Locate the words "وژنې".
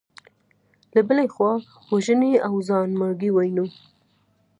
1.91-2.33